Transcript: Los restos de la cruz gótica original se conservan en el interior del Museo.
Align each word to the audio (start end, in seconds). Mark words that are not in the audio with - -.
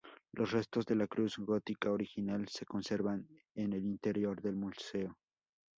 Los 0.31 0.49
restos 0.51 0.87
de 0.87 0.95
la 0.95 1.05
cruz 1.05 1.37
gótica 1.37 1.91
original 1.91 2.47
se 2.49 2.65
conservan 2.65 3.27
en 3.53 3.73
el 3.73 3.85
interior 3.85 4.41
del 4.41 4.55
Museo. 4.55 5.19